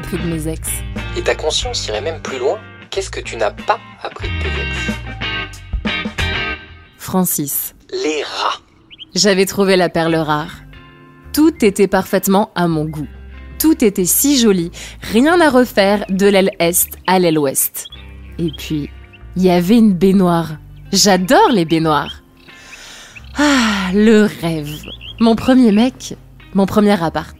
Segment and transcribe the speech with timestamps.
[0.00, 0.68] appris de mes ex.
[1.18, 2.58] Et ta conscience irait même plus loin.
[2.88, 5.92] Qu'est-ce que tu n'as pas appris de tes ex?
[6.96, 7.74] Francis.
[7.92, 8.60] Les rats.
[9.14, 10.54] J'avais trouvé la perle rare.
[11.34, 13.08] Tout était parfaitement à mon goût.
[13.58, 14.70] Tout était si joli,
[15.02, 17.86] rien à refaire de l'aile est à l'aile ouest.
[18.38, 18.88] Et puis,
[19.36, 20.52] il y avait une baignoire.
[20.92, 22.22] J'adore les baignoires.
[23.36, 24.80] Ah, le rêve.
[25.20, 26.16] Mon premier mec,
[26.54, 27.36] mon premier appart.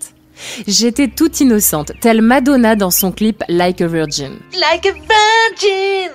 [0.66, 4.38] J'étais toute innocente, telle Madonna dans son clip Like a Virgin.
[4.58, 6.10] Like a virgin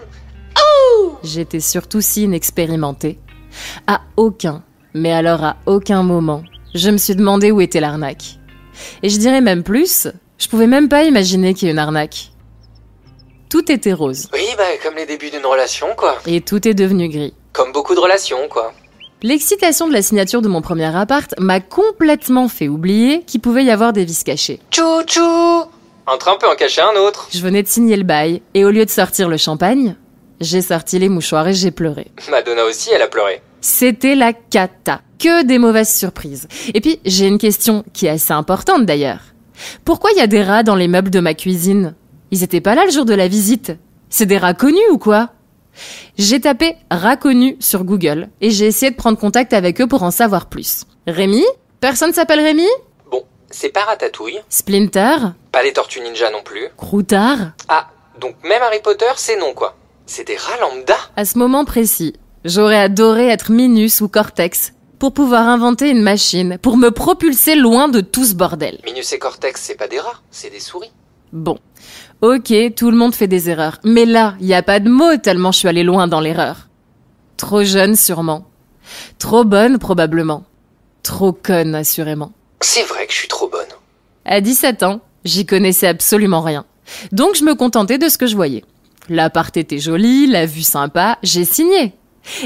[1.23, 3.19] J'étais surtout si inexpérimentée.
[3.88, 6.43] À aucun, mais alors à aucun moment,
[6.73, 8.38] je me suis demandé où était l'arnaque.
[9.02, 10.07] Et je dirais même plus,
[10.38, 12.31] je pouvais même pas imaginer qu'il y ait une arnaque.
[13.49, 16.17] Tout était rose, Oui, bah comme les débuts d'une relation, quoi.
[16.25, 17.33] et tout est devenu gris.
[17.53, 18.73] Comme beaucoup de relations, quoi.
[19.23, 23.72] L'excitation de la signature de mon premier appart m'a complètement fait oublier qu'il pouvait y
[23.72, 24.59] avoir des vis cachées.
[24.72, 25.66] Tchou-tchou
[26.07, 27.30] Un train peut en cacher un autre.
[27.33, 29.95] Je venais de signer le bail, et au lieu de sortir le champagne,
[30.41, 32.07] j'ai sorti les mouchoirs et j'ai pleuré.
[32.30, 33.41] Madonna aussi, elle a pleuré.
[33.61, 35.02] C'était la cata.
[35.17, 36.47] Que des mauvaises surprises.
[36.73, 39.22] Et puis, j'ai une question qui est assez importante d'ailleurs.
[39.85, 41.95] Pourquoi il y a des rats dans les meubles de ma cuisine?
[42.31, 43.72] Ils étaient pas là le jour de la visite.
[44.09, 45.29] C'est des rats connus ou quoi?
[46.18, 50.04] J'ai tapé rats connus sur Google et j'ai essayé de prendre contact avec eux pour
[50.04, 50.86] en savoir plus.
[51.08, 51.44] Rémi?
[51.80, 52.68] Personne s'appelle Rémi?
[53.12, 55.16] Bon, c'est pas Ratatouille, Splinter?
[55.52, 56.70] Pas les Tortues Ninja non plus.
[56.78, 57.52] Croutard?
[57.68, 59.76] Ah, donc même Harry Potter, c'est non, quoi.
[60.06, 65.14] C'est des rats lambda À ce moment précis, j'aurais adoré être Minus ou Cortex pour
[65.14, 68.80] pouvoir inventer une machine pour me propulser loin de tout ce bordel.
[68.86, 70.92] Minus et Cortex, c'est pas des rats, c'est des souris.
[71.34, 71.58] Bon.
[72.22, 73.80] Ok, tout le monde fait des erreurs.
[73.84, 76.70] Mais là, il n'y a pas de mots tellement je suis allée loin dans l'erreur.
[77.38, 78.45] Trop jeune sûrement.
[79.20, 80.44] Trop bonne probablement.
[81.03, 82.31] Trop conne assurément.
[82.62, 83.62] C'est vrai que je suis trop bonne.
[84.25, 86.66] À 17 ans, j'y connaissais absolument rien.
[87.12, 88.64] Donc je me contentais de ce que je voyais.
[89.09, 91.94] L'appart était joli, la vue sympa, j'ai signé.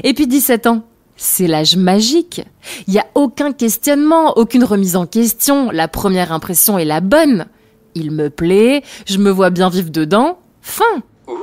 [0.04, 0.84] Et puis 17 ans,
[1.16, 2.42] c'est l'âge magique.
[2.88, 7.46] Il y a aucun questionnement, aucune remise en question, la première impression est la bonne.
[7.96, 10.40] Il me plaît, je me vois bien vivre dedans.
[10.62, 10.84] Fin.
[11.28, 11.36] Ouh,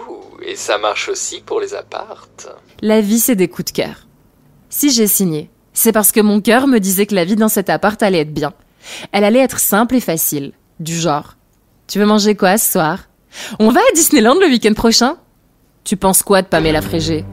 [0.43, 2.49] et ça marche aussi pour les appartes.
[2.83, 4.07] La vie, c'est des coups de cœur.
[4.69, 7.71] Si j'ai signé, c'est parce que mon cœur me disait que la vie dans cet
[7.71, 8.53] appart allait être bien.
[9.13, 10.53] Elle allait être simple et facile.
[10.81, 11.37] Du genre,
[11.87, 13.09] tu veux manger quoi ce soir?
[13.59, 15.17] On va à Disneyland le week-end prochain?
[15.85, 17.25] Tu penses quoi de Pamela Frégé?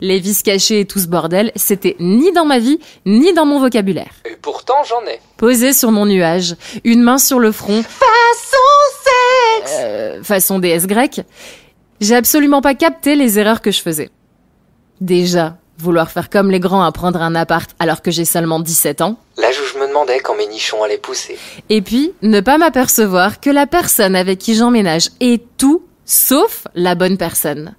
[0.00, 3.58] Les vis cachées et tout ce bordel, c'était ni dans ma vie, ni dans mon
[3.60, 4.12] vocabulaire.
[4.24, 5.20] Et pourtant, j'en ai.
[5.36, 6.54] Posé sur mon nuage,
[6.84, 11.20] une main sur le front, Façon sexe euh, façon déesse grecque,
[12.00, 14.10] j'ai absolument pas capté les erreurs que je faisais.
[15.00, 19.00] Déjà, vouloir faire comme les grands à prendre un appart alors que j'ai seulement 17
[19.00, 21.38] ans, L'âge où je me demandais quand mes nichons allaient pousser.
[21.68, 26.94] et puis ne pas m'apercevoir que la personne avec qui j'emménage est tout sauf la
[26.94, 27.74] bonne personne.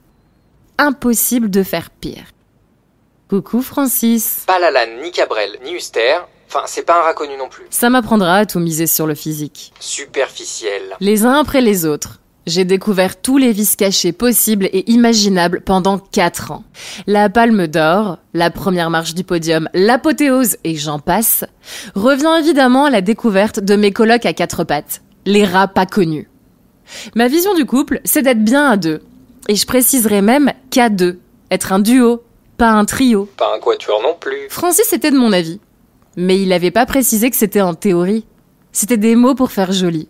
[0.82, 2.24] Impossible de faire pire.
[3.30, 4.46] Coucou Francis.
[4.48, 6.20] Pas Lalanne, ni Cabrel, ni Huster.
[6.48, 7.66] Enfin, c'est pas un rat connu non plus.
[7.70, 9.74] Ça m'apprendra à tout miser sur le physique.
[9.82, 10.82] Superficiel.
[11.02, 12.22] Les uns après les autres.
[12.48, 16.64] J'ai découvert tous les vices cachés possibles et imaginables pendant 4 ans.
[17.08, 21.44] La palme d'or, la première marche du podium, l'apothéose et j'en passe,
[21.94, 26.30] revient évidemment à la découverte de mes colocs à quatre pattes, les rats pas connus.
[27.16, 29.02] Ma vision du couple, c'est d'être bien à deux.
[29.50, 31.20] Et je préciserai même qu'à deux.
[31.50, 32.22] Être un duo,
[32.56, 33.28] pas un trio.
[33.36, 34.48] Pas un quatuor non plus.
[34.48, 35.60] Francis était de mon avis.
[36.16, 38.28] Mais il n'avait pas précisé que c'était en théorie.
[38.72, 40.08] C'était des mots pour faire joli.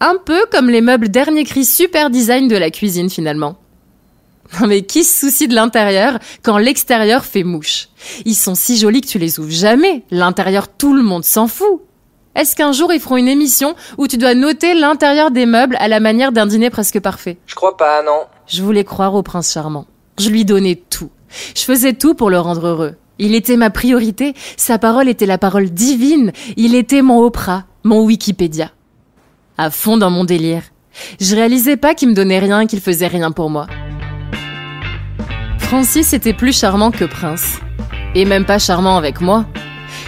[0.00, 3.56] Un peu comme les meubles dernier cri super design de la cuisine finalement.
[4.60, 7.88] Non mais qui se soucie de l'intérieur quand l'extérieur fait mouche?
[8.24, 10.02] Ils sont si jolis que tu les ouvres jamais.
[10.10, 11.82] L'intérieur, tout le monde s'en fout.
[12.34, 15.88] Est-ce qu'un jour ils feront une émission où tu dois noter l'intérieur des meubles à
[15.88, 17.38] la manière d'un dîner presque parfait?
[17.46, 18.26] Je crois pas, non.
[18.50, 19.86] Je voulais croire au prince charmant.
[20.18, 21.10] Je lui donnais tout.
[21.54, 22.96] Je faisais tout pour le rendre heureux.
[23.20, 24.34] Il était ma priorité.
[24.56, 26.32] Sa parole était la parole divine.
[26.56, 28.72] Il était mon Oprah, mon Wikipédia.
[29.56, 30.62] À fond dans mon délire.
[31.20, 33.68] Je réalisais pas qu'il me donnait rien, qu'il faisait rien pour moi.
[35.58, 37.60] Francis était plus charmant que Prince.
[38.16, 39.46] Et même pas charmant avec moi.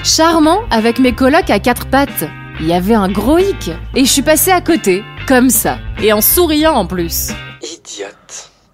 [0.02, 2.24] Charmant avec mes colocs à quatre pattes.
[2.58, 3.70] Il y avait un gros hic.
[3.94, 5.78] Et je suis passée à côté, comme ça.
[6.02, 7.30] Et en souriant en plus.
[7.62, 8.21] Idiote.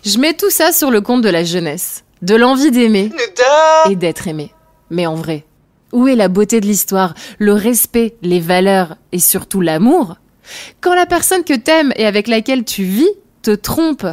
[0.08, 3.10] Je mets tout ça sur le compte de la jeunesse, de l'envie d'aimer
[3.90, 4.54] et d'être aimé.
[4.88, 5.44] Mais en vrai,
[5.92, 10.16] où est la beauté de l'histoire, le respect, les valeurs et surtout l'amour?
[10.80, 13.10] Quand la personne que t'aimes et avec laquelle tu vis
[13.42, 14.06] te trompe,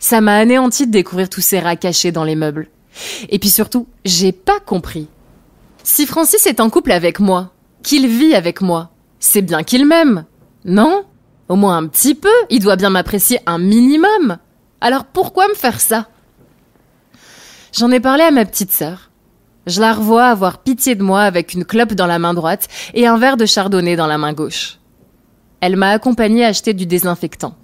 [0.00, 2.68] ça m'a anéanti de découvrir tous ces rats cachés dans les meubles.
[3.28, 5.06] Et puis surtout, j'ai pas compris.
[5.84, 7.52] Si Francis est en couple avec moi,
[7.84, 8.90] qu'il vit avec moi,
[9.20, 10.24] c'est bien qu'il m'aime,
[10.64, 11.04] non?
[11.48, 14.38] Au moins un petit peu, il doit bien m'apprécier un minimum.
[14.80, 16.08] Alors pourquoi me faire ça?
[17.72, 19.10] J'en ai parlé à ma petite sœur.
[19.66, 23.06] Je la revois avoir pitié de moi avec une clope dans la main droite et
[23.06, 24.78] un verre de chardonnay dans la main gauche.
[25.60, 27.56] Elle m'a accompagné à acheter du désinfectant.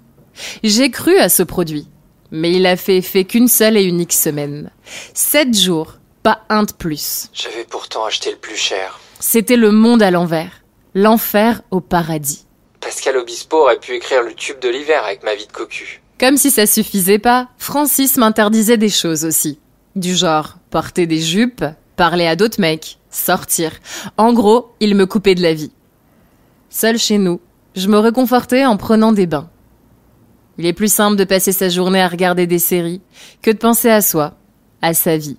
[0.63, 1.87] J'ai cru à ce produit,
[2.31, 4.71] mais il a fait effet qu'une seule et unique semaine.
[5.13, 7.29] Sept jours, pas un de plus.
[7.33, 8.99] J'avais pourtant acheté le plus cher.
[9.19, 10.63] C'était le monde à l'envers,
[10.95, 12.45] l'enfer au paradis.
[12.81, 16.02] Pascal Obispo aurait pu écrire le tube de l'hiver avec ma vie de cocu.
[16.23, 19.59] Comme si ça suffisait pas, Francis m'interdisait des choses aussi.
[19.97, 21.65] Du genre, porter des jupes,
[21.97, 23.73] parler à d'autres mecs, sortir.
[24.15, 25.73] En gros, il me coupait de la vie.
[26.69, 27.41] Seul chez nous,
[27.75, 29.49] je me réconfortais en prenant des bains.
[30.57, 33.01] Il est plus simple de passer sa journée à regarder des séries
[33.41, 34.35] que de penser à soi,
[34.81, 35.35] à sa vie.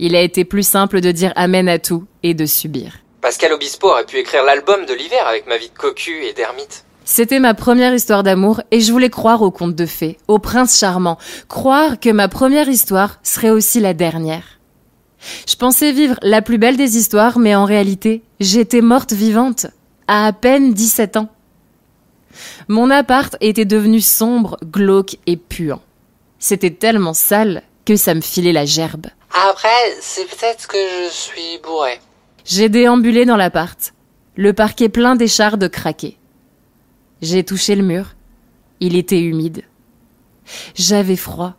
[0.00, 2.98] Il a été plus simple de dire amen à tout et de subir.
[3.20, 6.84] Pascal Obispo aurait pu écrire l'album de l'hiver avec ma vie de cocu et d'ermite.
[7.12, 10.78] C'était ma première histoire d'amour et je voulais croire au conte de fées, au prince
[10.78, 11.18] charmant,
[11.48, 14.60] croire que ma première histoire serait aussi la dernière.
[15.44, 19.66] Je pensais vivre la plus belle des histoires, mais en réalité, j'étais morte vivante,
[20.06, 21.28] à à peine 17 ans.
[22.68, 25.82] Mon appart était devenu sombre, glauque et puant.
[26.38, 29.08] C'était tellement sale que ça me filait la gerbe.
[29.50, 30.78] Après, c'est peut-être que
[31.08, 31.98] je suis bourré.
[32.44, 33.94] J'ai déambulé dans l'appart,
[34.36, 36.16] le parquet plein d'échardes craquées.
[37.22, 38.14] J'ai touché le mur.
[38.80, 39.64] Il était humide.
[40.74, 41.54] J'avais froid.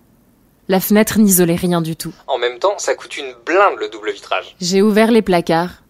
[0.68, 2.14] La fenêtre n'isolait rien du tout.
[2.28, 4.56] En même temps, ça coûte une blinde le double vitrage.
[4.62, 5.84] J'ai ouvert les placards.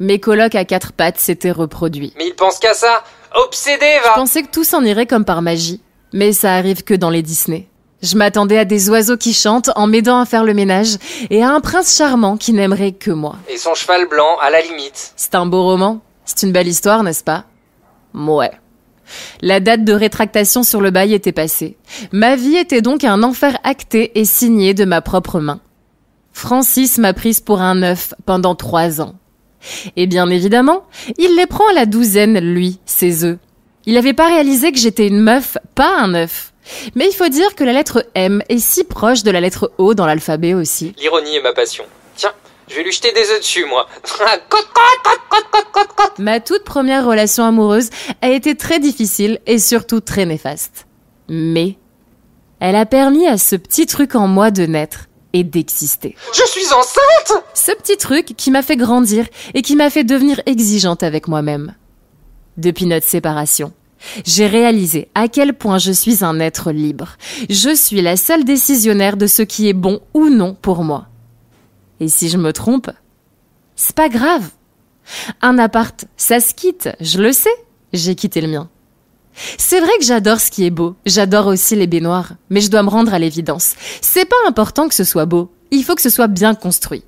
[0.00, 2.12] Mes colocs à quatre pattes s'étaient reproduits.
[2.18, 3.04] Mais il pense qu'à ça
[3.34, 5.80] Obsédé, Je va pensais que tout s'en irait comme par magie,
[6.12, 7.68] mais ça arrive que dans les Disney.
[8.02, 10.96] Je m'attendais à des oiseaux qui chantent en m'aidant à faire le ménage
[11.30, 13.36] et à un prince charmant qui n'aimerait que moi.
[13.48, 15.12] Et son cheval blanc, à la limite.
[15.16, 16.00] C'est un beau roman.
[16.24, 17.44] C'est une belle histoire, n'est-ce pas?
[18.14, 18.50] Ouais.
[19.42, 21.76] La date de rétractation sur le bail était passée.
[22.12, 25.60] Ma vie était donc un enfer acté et signé de ma propre main.
[26.32, 29.14] Francis m'a prise pour un œuf pendant trois ans.
[29.96, 30.84] Et bien évidemment,
[31.16, 33.38] il les prend à la douzaine, lui, ses œufs.
[33.86, 36.52] Il n'avait pas réalisé que j'étais une meuf, pas un œuf.
[36.94, 39.94] Mais il faut dire que la lettre M est si proche de la lettre O
[39.94, 40.94] dans l'alphabet aussi.
[40.98, 41.84] L'ironie est ma passion.
[42.68, 43.86] Je vais lui jeter des œufs dessus, moi.
[46.18, 47.90] Ma toute première relation amoureuse
[48.22, 50.86] a été très difficile et surtout très néfaste.
[51.28, 51.76] Mais
[52.60, 56.16] elle a permis à ce petit truc en moi de naître et d'exister.
[56.32, 60.40] je suis enceinte Ce petit truc qui m'a fait grandir et qui m'a fait devenir
[60.46, 61.74] exigeante avec moi-même.
[62.56, 63.72] Depuis notre séparation,
[64.24, 67.16] j'ai réalisé à quel point je suis un être libre.
[67.50, 71.08] Je suis la seule décisionnaire de ce qui est bon ou non pour moi.
[72.00, 72.90] Et si je me trompe,
[73.76, 74.50] c'est pas grave.
[75.42, 77.50] Un appart, ça se quitte, je le sais.
[77.92, 78.68] J'ai quitté le mien.
[79.58, 82.82] C'est vrai que j'adore ce qui est beau, j'adore aussi les baignoires, mais je dois
[82.82, 83.74] me rendre à l'évidence.
[84.00, 87.04] C'est pas important que ce soit beau, il faut que ce soit bien construit.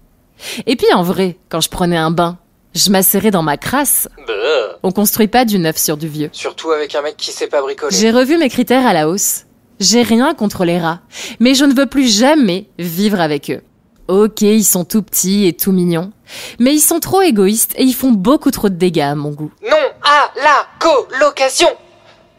[0.67, 2.39] Et puis en vrai, quand je prenais un bain,
[2.75, 4.09] je m'asserrais dans ma crasse.
[4.27, 4.35] Bah,
[4.83, 6.29] On construit pas du neuf sur du vieux.
[6.33, 7.97] Surtout avec un mec qui sait pas bricoler.
[7.97, 9.45] J'ai revu mes critères à la hausse.
[9.79, 11.01] J'ai rien contre les rats,
[11.39, 13.61] mais je ne veux plus jamais vivre avec eux.
[14.09, 16.13] Ok, ils sont tout petits et tout mignons,
[16.61, 19.51] mais ils sont trop égoïstes et ils font beaucoup trop de dégâts à mon goût.
[19.63, 21.69] Non à la colocation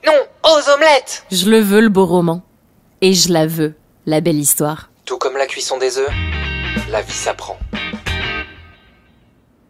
[0.05, 0.13] Non
[0.45, 2.41] aux omelettes Je le veux le beau roman.
[3.01, 3.73] Et je la veux,
[4.05, 4.89] la belle histoire.
[5.05, 6.09] Tout comme la cuisson des œufs,
[6.89, 7.57] la vie s'apprend.